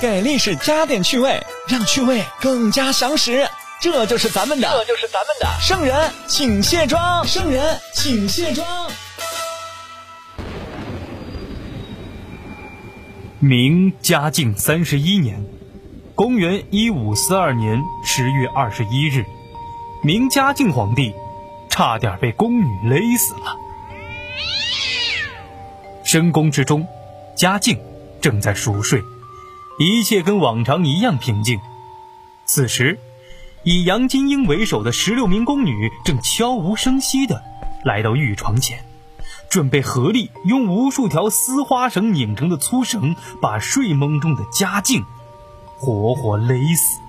[0.00, 1.38] 给历史加点趣味，
[1.68, 3.46] 让趣味更加详实。
[3.78, 7.22] 这就是咱们的，这就是咱们的圣人，请卸妆。
[7.26, 8.66] 圣人，请卸妆。
[13.40, 15.44] 明嘉靖三十一年，
[16.14, 19.24] 公元一五四二年十月二十一日，
[20.02, 21.14] 明嘉靖皇帝
[21.68, 23.56] 差点被宫女勒死了。
[26.04, 26.86] 深宫之中，
[27.36, 27.78] 嘉靖
[28.20, 29.02] 正在熟睡，
[29.82, 31.58] 一切跟往常一样平静。
[32.44, 32.98] 此时，
[33.64, 37.42] 以杨金英为首的十六名宫女正悄无声息地
[37.82, 38.84] 来到御床前。
[39.48, 45.02] 准备合力用无数条丝花绳拧成的粗绳，把睡梦中的嘉靖
[45.78, 47.00] 活活勒死。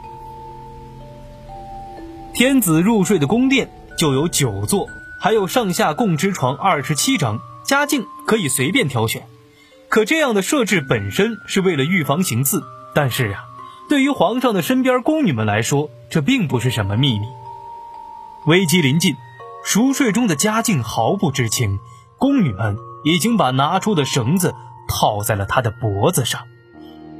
[2.33, 4.87] 天子入睡的宫殿就有九座，
[5.19, 9.27] 还有上下共之床二十七张，嘉靖可以随便挑选。
[9.91, 12.63] 可这样的设置本身是为了预防行刺，
[12.95, 13.43] 但是啊，
[13.89, 17.25] 对于皇上的身边宫女们来说，这并不是什么秘密。
[18.45, 19.15] 危机临近，
[19.65, 21.77] 熟睡中的嘉靖毫不知情。
[22.17, 24.55] 宫女们已经把拿出的绳子
[24.87, 26.43] 套在了他的脖子上，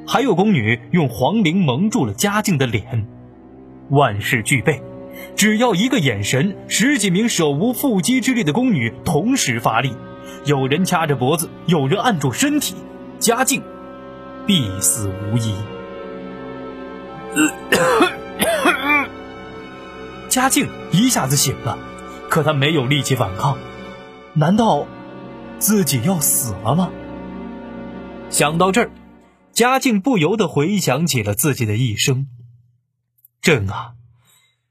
[0.07, 3.05] 还有宫女用黄绫蒙住了嘉靖的脸。
[3.89, 4.81] 万事俱备，
[5.35, 9.93] 只要一个眼神，十几名手无缚鸡之力的宫女同时发力，
[10.45, 12.75] 有人掐着脖子，有人按住身体，
[13.19, 13.61] 嘉靖
[14.45, 15.55] 必死无疑。
[20.29, 21.77] 嘉靖一下子醒了，
[22.29, 23.57] 可他没有力气反抗。
[24.33, 24.87] 难道
[25.59, 26.89] 自己要死了吗？
[28.29, 28.91] 想到这儿，
[29.51, 32.27] 嘉靖不由得回想起了自己的一生。
[33.41, 33.95] 朕啊，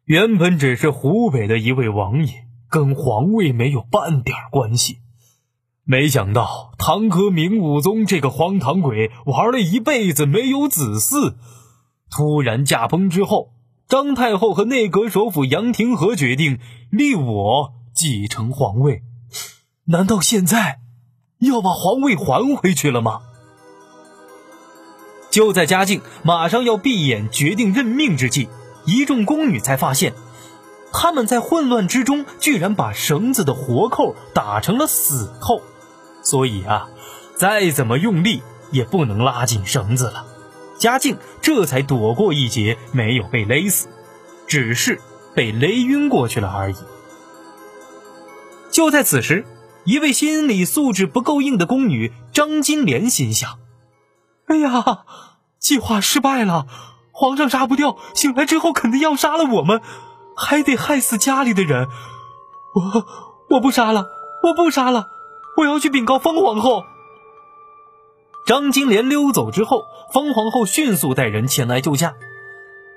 [0.05, 5.00] 原本只是湖北的一位王爷，跟皇位没有半点关系。
[5.91, 11.35] 没想到堂哥明武宗这个荒唐鬼玩了一辈子没有子嗣，
[12.09, 13.49] 突然驾崩之后，
[13.89, 16.61] 张太后和内阁首辅杨廷和决定
[16.93, 19.03] 立我继承皇位。
[19.87, 20.79] 难道现在
[21.41, 23.23] 要把皇位还回去了吗？
[25.29, 28.49] 就在嘉靖马上要闭眼决定任命之际，
[28.87, 30.15] 一众宫女才发现，
[30.93, 35.61] 他们在混乱之中居然把绳子的活扣打成了死扣，
[36.31, 36.89] 所以啊，
[37.35, 40.25] 再怎么用力也不能拉紧绳子了。
[40.79, 43.89] 嘉靖这才躲过一劫，没有被勒死，
[44.47, 45.01] 只是
[45.35, 46.77] 被勒晕过去了而已。
[48.71, 49.45] 就在此时。
[49.85, 53.59] 一位心理素质不够硬的宫女张金莲心想
[54.47, 55.05] ：“哎呀，
[55.59, 56.67] 计划失败了，
[57.13, 59.81] 皇上杀不掉，醒来之后肯定要杀了我们，
[60.37, 61.89] 还得害死家里的人。
[62.75, 63.07] 我
[63.49, 64.07] 我不杀了，
[64.43, 65.09] 我不杀了，
[65.61, 66.85] 我要去禀告方皇后。”
[68.47, 72.15] 张金莲溜走之后，方皇后迅速带人前来救驾。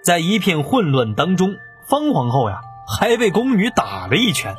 [0.03, 1.55] 在一片混乱当中，
[1.87, 4.55] 方皇后呀还被宫女打了一拳。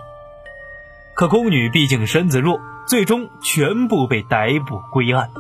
[1.15, 5.31] 可宫女毕竟身子弱，最终全部被逮捕归案。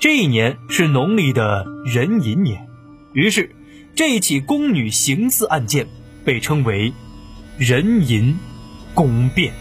[0.00, 2.68] 这一年是农历的壬寅年，
[3.12, 3.54] 于是
[3.94, 5.86] 这起宫女行刺案件
[6.24, 6.92] 被称为
[7.58, 8.36] “壬寅
[8.94, 9.54] 宫变”。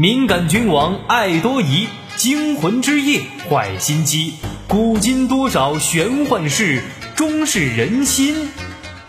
[0.00, 4.32] 敏感君王爱多疑，惊魂之夜坏心机，
[4.66, 6.82] 古今多少玄幻事，
[7.14, 8.48] 终是人心。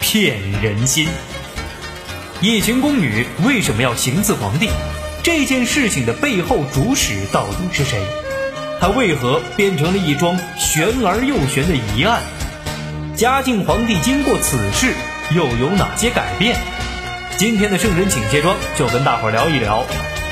[0.01, 1.07] 骗人心！
[2.41, 4.69] 一群宫女为什么要行刺皇帝？
[5.23, 7.97] 这件事情的背后主使到底是谁？
[8.81, 12.21] 他为何变成了一桩悬而又悬的疑案？
[13.15, 14.93] 嘉靖皇帝经过此事
[15.33, 16.59] 又有哪些改变？
[17.37, 19.85] 今天的圣人请卸妆就跟大伙聊一聊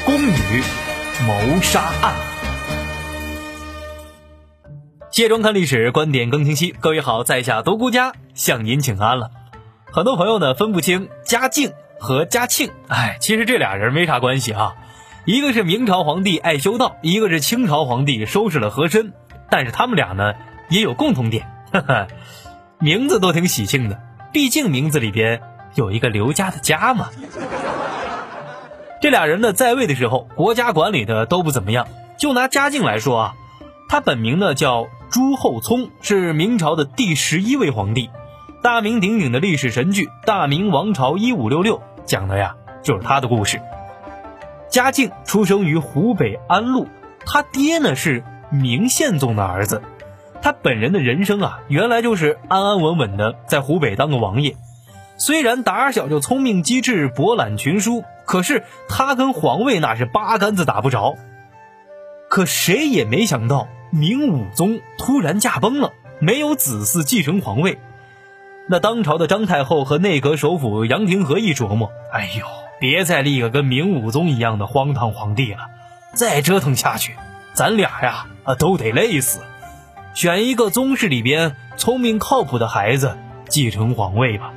[0.09, 0.63] 宫女
[1.27, 2.15] 谋杀案。
[5.11, 6.71] 卸妆看历史，观点更清晰。
[6.71, 9.29] 各位好，在下独孤家向您请安了。
[9.91, 14.73] 很多朋友呢分不清嘉靖和嘉庆，哎，其实这俩人没啥关系啊。
[15.25, 19.13] 一个是明朝皇帝爱修道，一个是清朝皇帝收拾了和珅。
[19.51, 20.33] 但是他们俩呢
[20.71, 22.07] 也有共同点，哈哈，
[22.79, 24.01] 名字都挺喜庆的，
[24.33, 25.39] 毕竟名字里边
[25.75, 27.09] 有一个刘家的家嘛。
[29.01, 31.87] 这俩人呢在位的时候，国家管理的都不怎么样。
[32.17, 33.33] 就拿嘉靖来说啊，
[33.87, 38.09] 他本名呢叫朱厚熜，是明朝的第十一位皇帝。
[38.61, 43.61] 大名鼎鼎的历史神剧《大明王朝一五六六》讲的呀，就是他的故事。
[44.69, 46.87] 嘉靖出生于湖北安陆，
[47.25, 48.21] 他爹呢是
[48.51, 49.81] 明宪宗的儿子。
[50.41, 54.57] 他本人的人生啊，原来就是安安稳稳的在湖北当个王爷。
[55.17, 61.15] 虽然打小就聪明机智、博览群书，可是他跟皇位那是八竿子打不着。
[62.29, 67.79] 可谁也没想到，明武宗突然驾崩了，没有子嗣继承皇位。
[68.67, 72.45] 那当朝的张太后和内阁首辅杨廷和一琢磨，哎呦，
[72.79, 75.61] 别再立个跟明武宗一样的荒唐皇帝了，
[76.13, 77.15] 再折腾下去，
[77.53, 79.39] 咱俩呀啊都得累死。
[80.13, 83.17] 选一个宗室里边聪明靠谱的孩子
[83.47, 84.53] 继承皇位吧。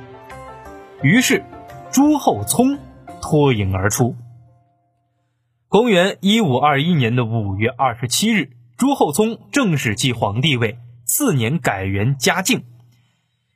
[1.01, 1.43] 于是，
[1.91, 2.77] 朱厚熜
[3.23, 4.17] 脱颖而出。
[5.69, 12.65] 公元一五二一年的五月二十七日，朱厚熜正式继皇帝位，次年改元嘉靖。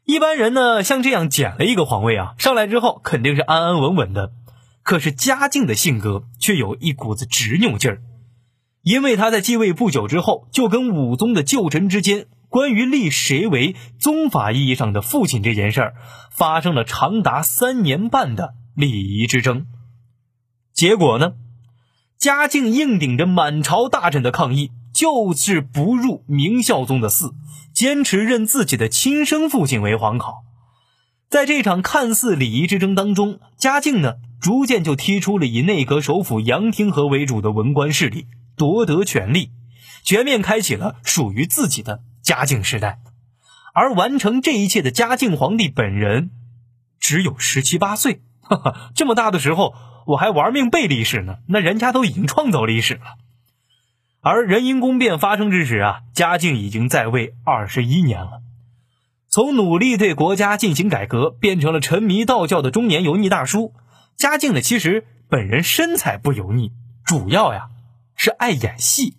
[0.06, 4.32] 一般人呢，像这样捡了一个皇位啊，上来之后肯定是安安稳稳的。
[4.84, 8.02] 可是嘉靖的性格却有一股子执拗劲儿，
[8.84, 15.96] 因为他在继位不久之后，就跟武宗的旧臣之间关于立谁为宗法意义上的父亲这件事儿，
[16.32, 19.66] 发生了长达三年半的礼仪之争。
[20.72, 21.34] 结果呢？
[22.20, 27.34] 嘉靖硬顶着满朝大臣的抗议，就是不入明孝宗的寺，
[27.74, 30.44] 坚持认自己的亲生父亲为皇考。
[31.28, 39.50] 在这场看似礼仪之争当中，嘉靖呢逐渐就踢出了以内阁首辅杨廷和为主的文官势力，夺得权力，
[40.04, 43.00] 全面开启了属于自己的嘉靖时代。
[43.74, 46.30] 而完成这一切的嘉靖皇帝本人，
[47.00, 49.76] 只有十七八岁，哈哈，这么大的时候。
[50.08, 53.02] 我还玩命背历史呢，那人家都已经创造历史了。
[54.22, 58.40] 而人因宫变发生之时啊，嘉靖已经在位二十一年了。
[59.28, 63.74] 从努力对国家进行改革，变成了沉迷道教的中年油腻大叔。
[64.16, 66.72] 嘉靖呢，其实本人身材不油腻，
[67.04, 67.68] 主要呀
[68.16, 69.18] 是爱演戏，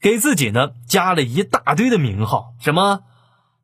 [0.00, 3.00] 给自己呢加了一大堆的名号，什么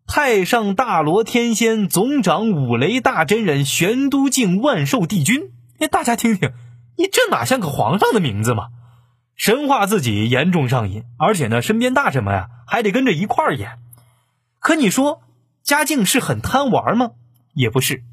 [0.07, 5.51] 太上大罗天仙、总长五雷大真人、玄都境万寿帝君。
[5.79, 6.53] 哎，大家听听，
[6.97, 8.69] 你这哪像个皇上的名字嘛？
[9.35, 13.79] 神话自己严重上瘾，而且呢，身边大臣们呀还得跟着一块儿演。
[14.61, 15.23] 可你说
[15.63, 17.13] 嘉靖是很贪玩吗？
[17.55, 18.05] 也不是，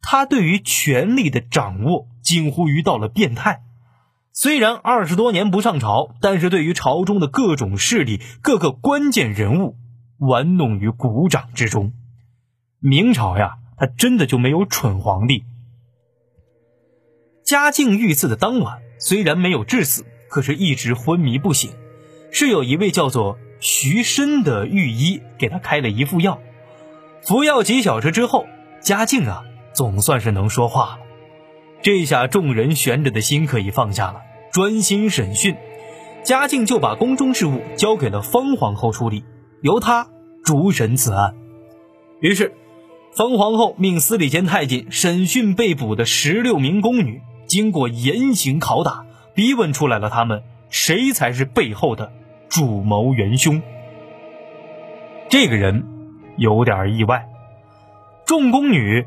[0.00, 3.62] 他对于权力的掌握近乎于到了变态。
[4.32, 9.76] 虽然二十多年不上朝，但是对于朝中的各种势力、各个关键人物
[10.18, 11.92] 玩弄于股掌之中。
[12.80, 15.44] 明朝呀，他真的就没有蠢皇帝。
[17.44, 21.70] 嘉靖遇刺的当晚，虽然没有致死，可是一直昏迷不醒。
[22.32, 26.40] 是有一位叫做徐申的御医给他开了一副药，
[27.22, 28.46] 服药几小时之后，
[28.80, 30.98] 嘉靖啊总算是能说话了。
[31.82, 34.22] 这下众人悬着的心可以放下了，
[34.52, 35.56] 专心审讯。
[36.24, 39.24] 嘉靖就把宫中事务交给了方皇后处理，
[39.62, 40.08] 由他
[40.44, 41.34] 主审此案。
[42.20, 42.54] 于是，
[43.12, 47.22] 冯皇后命司礼监太监审讯被捕的十六名宫女。
[47.46, 52.12] 经过严刑拷打，逼问出来了，他们谁才是背后的
[52.48, 53.62] 主谋元凶？
[55.28, 55.86] 这个人
[56.36, 57.28] 有点意外。
[58.26, 59.06] 众宫女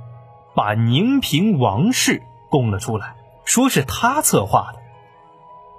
[0.56, 4.80] 把宁平王氏供了出来，说是他策划的。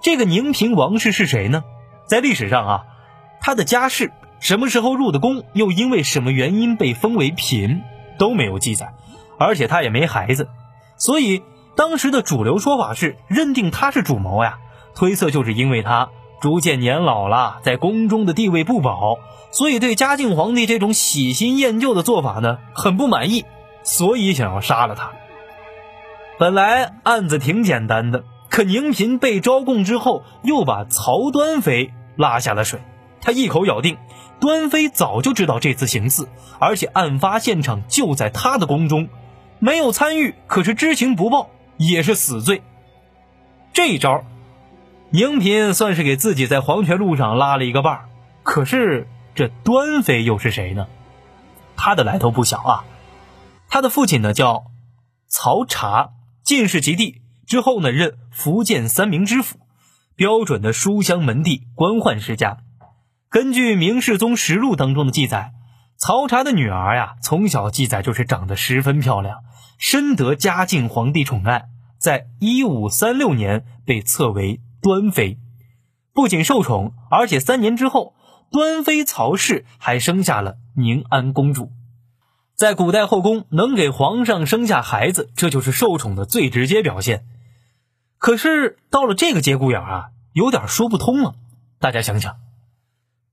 [0.03, 1.65] 这个宁平王氏是谁呢？
[2.07, 2.85] 在历史上啊，
[3.41, 7.83] 他的家世、什么时候入的宫，又因为什么原因被封为嫔，
[8.19, 8.93] 都没有记载，
[9.39, 10.49] 而且他也没孩子，
[10.97, 11.43] 所以。
[11.77, 14.59] 当时的主流说法是认定他是主谋呀，
[14.95, 16.11] 推测就是因为他
[16.43, 19.19] 逐渐年老了，在宫中的地位不保，
[19.51, 23.47] 所以对嘉靖皇帝这种喜新厌旧的做法呢很不满意，
[23.83, 25.13] 所以想要杀了他。
[26.39, 32.81] 本来案子挺简单的，可宁嫔被招供之后，又把曹端妃拉下了水。
[33.23, 33.97] 他一口咬定，
[34.41, 36.29] 端妃早就知道这次行刺，
[36.59, 39.09] 而且案发现场就在她的宫中，
[39.59, 41.51] 没有参与，可是知情不报。
[41.83, 42.63] 也是死罪。
[43.73, 44.23] 这一招，
[45.09, 48.09] 宁嫔算是给自己在黄泉路上拉了一个伴儿。
[48.43, 50.89] 可是这端妃又是谁呢？
[51.77, 52.85] 她的来头不小啊。
[53.71, 54.65] 她的父亲呢叫
[55.27, 56.11] 曹察，
[56.45, 59.57] 进士及第之后呢任福建三明知府，
[60.17, 62.59] 标准的书香门第，官宦世家。
[63.31, 65.53] 根据《明世宗实录》当中的记载，
[65.97, 69.45] 曹查的女儿呀，从小记载就是长得十分漂亮。
[69.79, 75.39] 深得嘉靖皇帝宠爱，在一五三六年被册为端妃，
[76.13, 78.15] 不仅受宠，而且三年之后，
[78.51, 81.71] 端妃曹氏还生下了宁安公主。
[82.57, 87.25] 在古代后宫，能给皇上生下孩子，这就是受宠的最直接表现。
[88.19, 91.37] 可是到了这个节骨眼啊，有点说不通了。
[91.79, 92.37] 大家想想，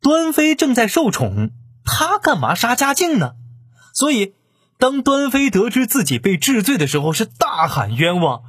[0.01, 1.51] 端妃正在受宠，
[1.83, 3.33] 她干嘛杀嘉靖呢？
[3.93, 4.33] 所以。
[4.79, 8.43] 当端妃得知自己被治罪的时候，是大喊冤枉：“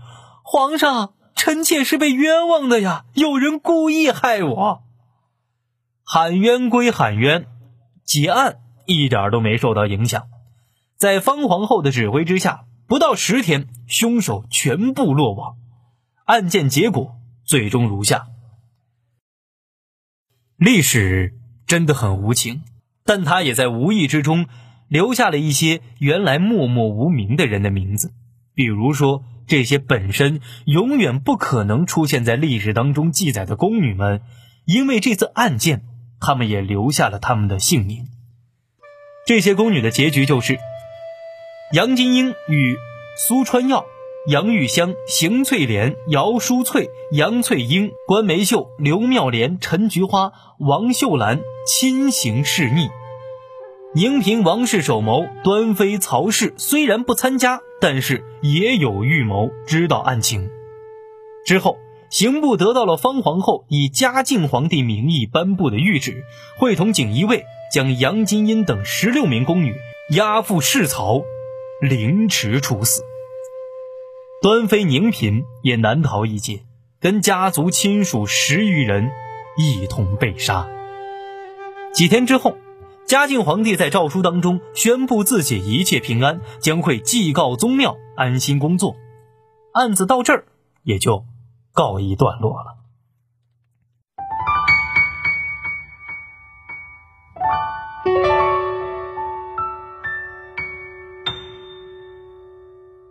[0.45, 3.07] 皇上，臣妾是被冤枉的呀！
[3.15, 4.83] 有人故意害我。”
[6.05, 7.47] 喊冤归喊冤，
[8.05, 10.25] 结案一点都没受到影响。
[10.99, 15.57] 在方皇后的指挥之下，不到十天，凶手全部落网。
[16.27, 18.27] 案件结果最终如下：
[20.59, 21.35] 历史
[21.67, 22.63] 真的很无情，
[23.05, 24.47] 但他也在无意之中
[24.89, 28.13] 留下了一些原来默默无名的人的名字，
[28.55, 34.21] 比如说这些本身永远不可能出现在历史当中记载的宫女们，
[34.67, 35.85] 因为这次案件。
[36.21, 38.09] 他们也留下了他们的姓名。
[39.25, 40.59] 这些宫女的结局就是：
[41.73, 42.77] 杨金英与
[43.17, 43.87] 苏川耀、
[44.27, 52.89] 杨玉香、邢翠莲、姚淑翠、杨翠英、关梅秀、刘妙莲、陈菊花、王秀兰亲行示逆。
[53.95, 60.51] 宁嫔王氏首谋，端妃曹氏虽然不参加，但是也有预谋，知道案情。
[61.47, 61.79] 之后。
[62.11, 66.25] 刑部得到了方皇后以嘉靖皇帝名义颁布的谕旨，
[66.57, 69.75] 会同锦衣卫将杨金英等十六名宫女
[70.13, 71.21] 押赴市曹，
[71.83, 73.03] 凌迟处死。
[74.41, 76.63] 端妃宁嫔也难逃一劫，
[77.01, 79.11] 跟家族亲属十余人
[79.57, 80.69] 一同被杀。
[81.93, 82.57] 几天之后，
[83.05, 88.95] 嘉靖皇帝在诏书当中宣布自己一切平安，将会祭告宗庙，安心工作。
[89.73, 90.47] 案子到这儿
[90.85, 91.25] 也就。
[91.73, 92.78] 告一段落了。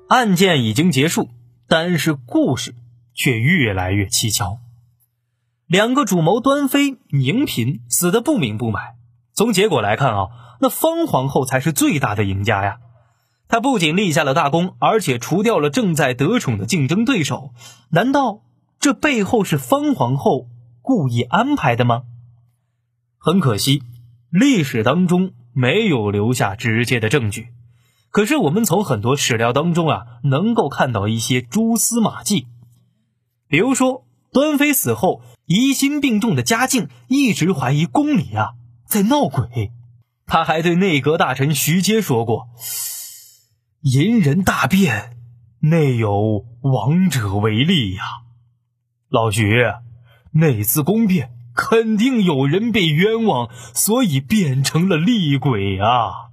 [0.10, 1.30] 案件已经结束，
[1.68, 2.74] 但是故事
[3.14, 4.60] 却越来越蹊跷。
[5.68, 8.96] 两个主谋端妃、宁嫔死的不明不白。
[9.34, 10.28] 从结果来看啊，
[10.62, 12.80] 那方皇后才是最大的赢家呀！
[13.50, 17.52] 她不仅立下了大功，而且除掉了正在得宠的竞争对手。
[17.90, 18.42] 难道？
[18.80, 20.48] 这背后是方皇后
[20.82, 22.04] 故意安排的吗？
[23.18, 23.84] 很可惜，
[24.30, 27.50] 历史当中没有留下直接的证据。
[28.18, 32.48] 可是我们从很多史料当中啊，能够看到一些蛛丝马迹。
[33.48, 38.54] 比如说，端妃死后，疑心病重的嘉靖一直怀疑宫里啊
[38.88, 39.72] 在闹鬼。
[40.26, 42.48] 他还对内阁大臣徐阶说过
[43.86, 45.16] ：“淫人大变，
[45.60, 48.02] 内有亡者为例呀。”
[49.10, 49.64] 老徐，
[50.32, 56.27] 那次宫变肯定有人被冤枉，所以变成了厉鬼啊！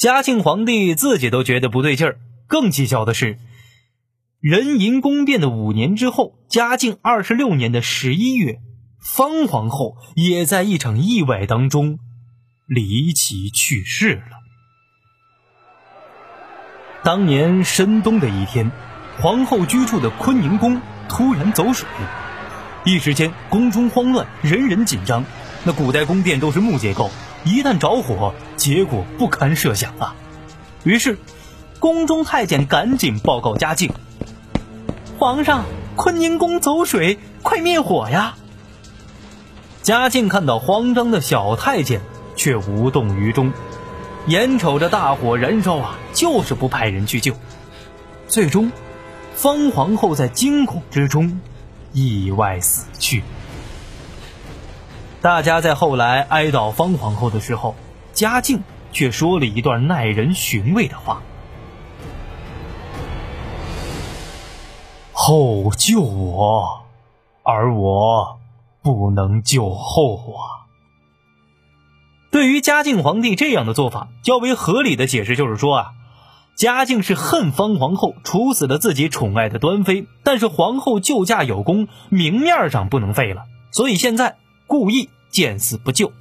[0.00, 3.38] 嘉庆皇帝自己都觉得不对劲儿，更蹊跷的是，
[4.40, 8.60] 壬寅宫变的五年之后，嘉靖二十六年的十一月，
[8.98, 11.98] 方皇后也在一场意外当中
[12.66, 14.38] 离奇去世了。
[17.04, 18.72] 当年深冬的一天，
[19.18, 20.80] 皇后居住的坤宁宫。
[21.10, 21.86] 突然走水，
[22.86, 25.24] 一时间宫中慌乱，人人紧张。
[25.64, 27.10] 那古代宫殿都是木结构，
[27.44, 30.14] 一旦着火，结果不堪设想啊！
[30.84, 31.18] 于是，
[31.78, 33.92] 宫中太监赶紧报告嘉靖
[35.18, 35.64] ：“皇上，
[35.96, 38.36] 坤宁宫走水，快灭火呀！”
[39.82, 42.00] 嘉靖看到慌张的小太监，
[42.36, 43.52] 却无动于衷，
[44.26, 47.34] 眼瞅着大火燃烧啊，就是不派人去救。
[48.28, 48.70] 最终。
[49.32, 51.40] 方皇后在惊恐之中
[51.94, 53.22] 意外死去。
[55.22, 57.74] 大家在后来哀悼方皇后的时候，
[58.14, 61.20] 嘉靖却说了一段耐人寻味的话
[65.12, 66.86] ：“后救我，
[67.42, 68.38] 而我
[68.82, 70.64] 不能救后啊。”
[72.32, 75.92] 对于嘉靖皇帝这样的做法，较为合理的解释就是说啊。
[76.56, 84.36] 嘉靖是恨方皇后处死了自己宠爱的端妃，但是皇后救驾有功，明面上不能废了，所以现在
[84.70, 86.12] 故意见死不救。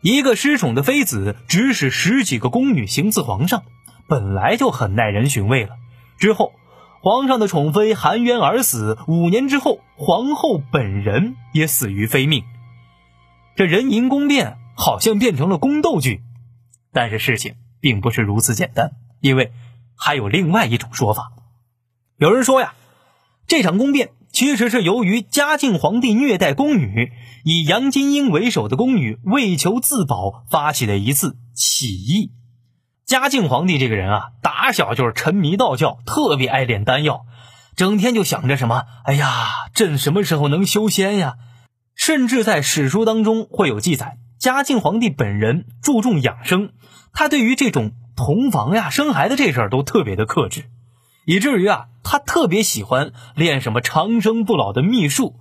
[0.00, 3.62] 一个失宠的妃子指使十几个宫女行刺皇上，
[4.08, 5.76] 本来就很耐人寻味了。
[6.18, 6.54] 之后，
[7.02, 12.42] 皇上的宠妃含冤而死，五年之后，皇后本人也死于非命。
[13.54, 16.22] 这人淫宫变好像变成了宫斗剧，
[16.90, 18.92] 但是事情并不是如此简单。
[19.20, 19.52] 因为
[19.94, 21.32] 还有另外一种说法，
[22.16, 22.72] 有人说呀，
[23.46, 27.10] 这场宫变其实是由于嘉靖皇帝虐待宫女，
[27.42, 32.32] 以杨金英为首的宫女为求自保发起的一次起义。
[33.06, 37.22] 嘉靖皇帝这个人啊，打小就是沉迷道教，特别爱炼丹药，
[37.76, 41.36] 整天就想着什么，哎呀，朕什么时候能修仙呀？
[41.94, 46.72] 甚至在史书当中会有记载，嘉靖皇帝本人注重养生，
[47.14, 47.92] 他对于这种。
[48.16, 50.70] 同房呀，生孩子这事儿都特别的克制，
[51.26, 55.34] 以至于啊，他特别喜欢练什么长生不老的秘术，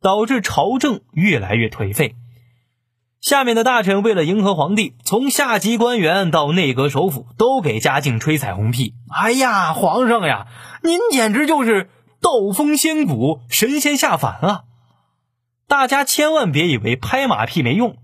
[0.00, 2.16] 导致朝政越来越颓废。
[3.20, 8.94] 下面的大臣为了迎合皇帝，从下级官员到内阁首辅，都给嘉靖吹彩虹屁。
[9.10, 10.46] 哎呀，皇上呀，
[10.82, 11.90] 您简直就是
[12.20, 14.62] 斗风仙骨，神仙下凡啊！
[15.68, 17.96] 大家千万别以为拍马屁没用。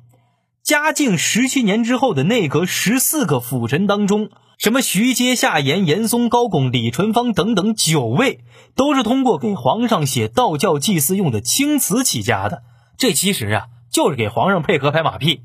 [0.62, 4.31] 嘉靖十七年之后的内阁十四个辅臣当中，
[4.62, 8.45] 什么徐阶、夏言、严嵩、高拱、李淳风等等九位，
[8.76, 12.62] 都是通过给皇上写道教祭祀用的青瓷起家的。
[12.97, 13.66] 这其实啊。
[13.90, 15.42] 就是给皇上配合拍马屁，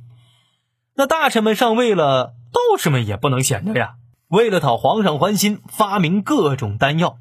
[0.96, 3.96] 那大臣们上位了，道士们也不能闲着呀。
[4.30, 7.18] 为了讨皇上欢心，发明各种丹药，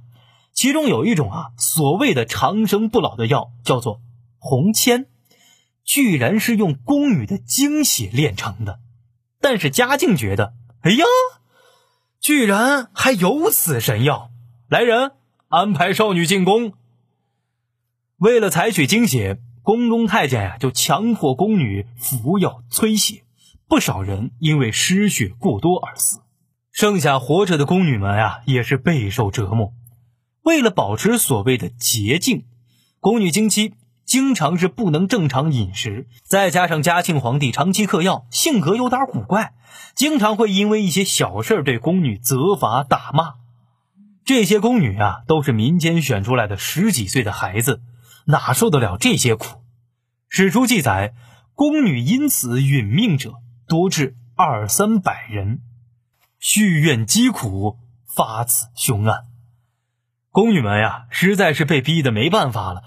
[0.53, 4.01] 其中有一种啊，所谓的长生不老的药，叫做
[4.39, 5.07] 红铅，
[5.85, 8.79] 居然是用宫女的精血炼成的。
[9.41, 11.05] 但是嘉靖觉得，哎呀，
[12.21, 14.31] 居然还有此神药！
[14.69, 15.13] 来人，
[15.49, 16.73] 安排少女进宫。
[18.17, 19.41] 为了采取精血。
[19.63, 23.25] 宫中太监呀，就强迫宫女服药催血，
[23.67, 26.21] 不少人因为失血过多而死。
[26.71, 29.73] 剩下活着的宫女们呀，也是备受折磨。
[30.43, 32.45] 为了保持所谓的洁净，
[33.01, 33.75] 宫女经期
[34.07, 36.07] 经常是不能正常饮食。
[36.25, 39.53] 再加上嘉庆皇帝长期嗑药，性格有点古怪，
[39.95, 43.35] 经常会因为一些小事对宫女责罚打骂。
[44.25, 47.83] 这些宫女啊，都是民间选出来的十几岁的孩子。
[48.29, 49.63] 哪受得了这些苦？
[50.29, 51.15] 史书记载，
[51.55, 53.35] 宫女因此殒命者
[53.69, 55.61] 多至二三百人，
[56.41, 59.27] 续怨积苦，发此凶案。
[60.33, 62.83] 宫女们呀，实在是被逼得没办法了，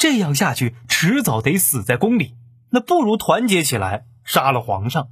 [0.00, 2.34] 这样下去，迟早得死在宫里。
[2.70, 5.08] 那不如团结起来，杀了皇上。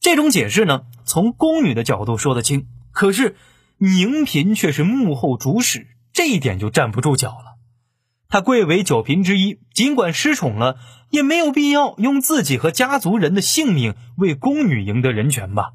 [0.00, 3.36] 这种解释呢，从宫女的角度说得清，可是
[3.78, 7.56] 宁嫔却是幕后主使，这一点就站不住脚了。
[8.28, 10.76] 她贵为九嫔之一，尽管失宠了，
[11.08, 15.70] 也没有必要用自己和家族人的性命为宫女赢得人权吧。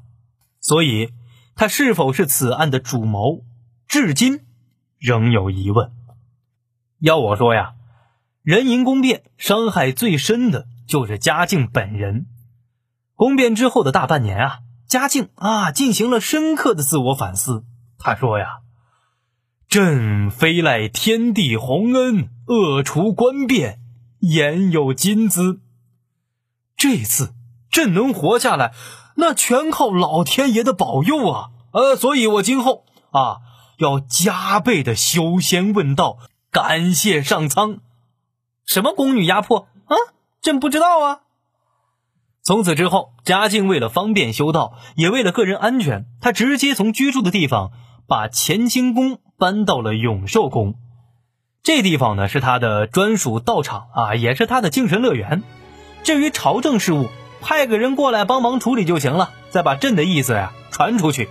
[0.60, 1.08] 所以，
[1.56, 3.42] 她是否是此案的主谋，
[3.88, 4.42] 至今
[4.96, 5.90] 仍有疑问。
[7.00, 7.72] 要我说呀，
[8.42, 12.26] 人淫宫变伤害最深的就是嘉靖本人。
[13.14, 17.64] 宫变之后的大半年啊，嘉靖啊进行了深刻的自我反思。
[17.98, 18.46] 他说呀。
[19.68, 23.78] 朕非赖天地洪恩，恶除官变，
[24.18, 25.60] 言有金资。
[26.76, 27.34] 这次
[27.70, 28.72] 朕能活下来，
[29.14, 31.50] 那全靠老天爷的保佑啊！
[31.72, 33.36] 呃，所以我今后啊，
[33.78, 36.18] 要加倍的修仙问道，
[36.50, 37.78] 感谢上苍。
[38.70, 39.96] 什么宫女压迫啊？
[40.42, 41.20] 朕不知道啊。
[42.44, 47.72] 从此之后，嘉靖为了方便修道，也为了个人安全，他直接从居住的地方
[48.06, 49.18] 把乾清宫。
[49.40, 50.74] 搬到了永寿宫，
[51.62, 55.42] 这地方呢是他的专属道场啊，也是他的精神乐园。
[56.02, 57.08] 至于朝政事务，
[57.40, 61.30] 派个人过来帮忙处理就行了，再把朕的意思呀传出去。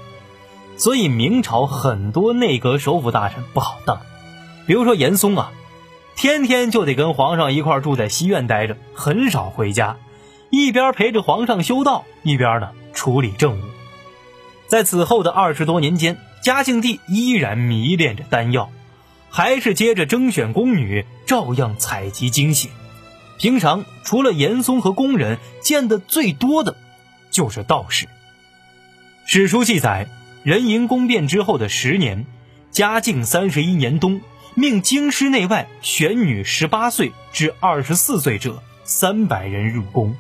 [0.75, 4.01] 所以明朝很多内阁首辅大臣不好当，
[4.65, 5.51] 比如说严嵩啊，
[6.19, 9.95] 天天就得跟皇上一块住在西院待着，很少回家，
[10.49, 13.63] 一边陪着皇上修道，一边呢处理政务。
[14.67, 16.17] 在此后的二十多年间。
[16.41, 18.69] 嘉靖帝依然迷恋着丹药，
[19.29, 22.69] 还是接着征选宫女，照样采集精血。
[23.37, 26.77] 平常除了严嵩和宫人，见的最多的，
[27.29, 28.07] 就是道士。
[29.25, 30.07] 史书记载，
[30.43, 32.25] 人淫宫变之后的十年，
[32.71, 34.21] 嘉靖三十一年冬，
[34.59, 40.17] 命京师内外选女十八岁至二十四岁者三百人入宫。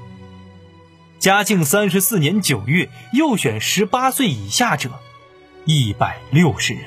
[1.19, 4.91] 嘉靖三十四年九月，又选十八岁以下者。
[5.65, 6.83] 一百六十人，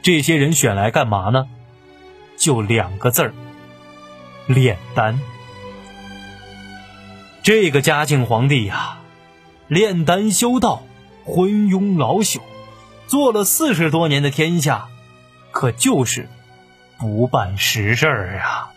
[0.00, 1.48] 这些人选来干嘛呢？
[2.38, 3.34] 就两个字儿：
[4.46, 5.20] 炼丹。
[7.42, 9.00] 这个嘉靖皇帝呀，
[9.68, 10.82] 炼丹修道，
[11.26, 12.40] 昏庸老朽，
[13.06, 14.88] 做了四十多年的天下，
[15.52, 16.26] 可就是
[16.98, 18.72] 不办实事儿啊。